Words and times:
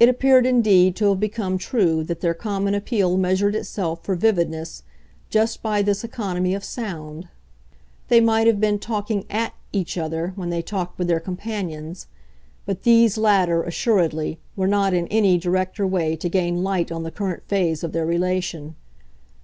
It 0.00 0.08
appeared 0.08 0.44
indeed 0.44 0.96
to 0.96 1.10
have 1.10 1.20
become 1.20 1.56
true 1.56 2.02
that 2.02 2.20
their 2.20 2.34
common 2.34 2.74
appeal 2.74 3.16
measured 3.16 3.54
itself, 3.54 4.02
for 4.02 4.16
vividness, 4.16 4.82
just 5.30 5.62
by 5.62 5.82
this 5.82 6.02
economy 6.02 6.52
of 6.52 6.64
sound; 6.64 7.28
they 8.08 8.20
might 8.20 8.48
have 8.48 8.60
been 8.60 8.80
talking 8.80 9.24
"at" 9.30 9.54
each 9.72 9.96
other 9.96 10.32
when 10.34 10.50
they 10.50 10.62
talked 10.62 10.98
with 10.98 11.06
their 11.06 11.20
companions, 11.20 12.08
but 12.64 12.82
these 12.82 13.16
latter, 13.16 13.62
assuredly, 13.62 14.40
were 14.56 14.66
not 14.66 14.92
in 14.92 15.06
any 15.12 15.38
directer 15.38 15.86
way 15.86 16.16
to 16.16 16.28
gain 16.28 16.64
light 16.64 16.90
on 16.90 17.04
the 17.04 17.12
current 17.12 17.44
phase 17.46 17.84
of 17.84 17.92
their 17.92 18.04
relation. 18.04 18.74